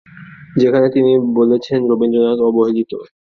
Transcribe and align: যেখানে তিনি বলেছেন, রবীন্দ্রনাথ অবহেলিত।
যেখানে 0.55 0.87
তিনি 0.95 1.09
বলেছেন, 1.37 1.79
রবীন্দ্রনাথ 1.91 2.39
অবহেলিত। 2.47 2.91